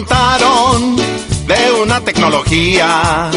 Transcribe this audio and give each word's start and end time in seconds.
contaron 0.00 0.96
de 0.96 1.72
una 1.82 2.00
tecnología 2.00 3.30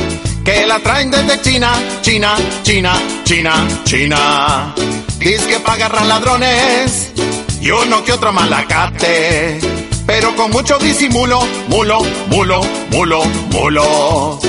que 0.46 0.66
la 0.66 0.80
traen 0.80 1.12
desde 1.12 1.42
China, 1.42 1.74
China, 2.02 2.36
China, 2.64 2.94
China, 3.26 3.68
China. 3.84 4.74
Dice 5.20 5.46
que 5.48 5.60
para 5.60 5.74
agarrar 5.74 6.06
ladrones 6.06 7.12
y 7.60 7.70
uno 7.70 8.04
que 8.06 8.14
otro 8.14 8.32
malacate, 8.32 9.60
pero 10.06 10.34
con 10.38 10.52
mucho 10.52 10.78
disimulo, 10.78 11.42
mulo, 11.68 12.00
mulo, 12.28 12.62
mulo, 12.92 13.26
mulo. 13.52 14.40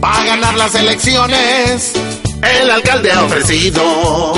Para 0.00 0.24
ganar 0.24 0.54
las 0.56 0.74
elecciones, 0.76 1.92
el 2.60 2.70
alcalde 2.70 3.10
ha 3.10 3.24
ofrecido 3.24 4.34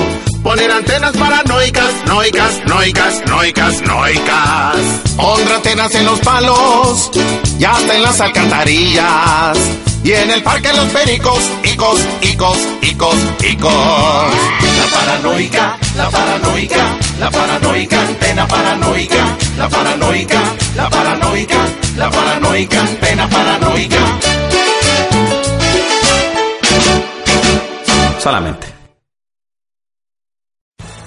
poner 0.47 0.71
antenas 0.71 1.15
paranoicas, 1.17 1.93
noicas, 2.07 2.63
noicas, 2.67 3.21
noicas, 3.27 3.83
noicas. 3.83 4.77
Pondrá 5.17 5.36
antenas 5.57 5.95
en 5.95 6.05
los 6.05 6.21
palos 6.21 7.11
y 7.59 7.65
hasta 7.65 7.97
en 7.97 8.03
las 8.03 8.21
alcantarillas. 8.21 9.59
Y 10.05 10.13
en 10.13 10.31
el 10.31 10.43
parque 10.43 10.73
los 10.75 10.87
pericos, 10.87 11.41
icos, 11.65 11.99
icos, 12.21 12.59
icos, 12.83 13.17
icos. 13.43 13.73
La 13.73 14.99
paranoica, 14.99 15.79
la 15.97 16.11
paranoica, 16.11 16.97
la 17.19 17.31
paranoica, 17.31 18.01
antena 18.01 18.47
paranoica, 18.47 19.37
la 19.57 19.69
paranoica, 19.69 20.41
la 20.77 20.91
paranoica, 20.91 21.59
la 21.97 22.11
paranoica, 22.11 22.81
antena 22.81 23.29
paranoica. 23.29 24.01
Solamente. 28.23 28.76